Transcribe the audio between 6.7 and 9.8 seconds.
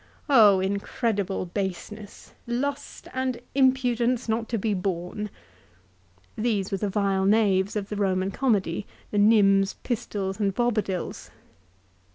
were the vile knaves of the Eoman comedy, the Nyms,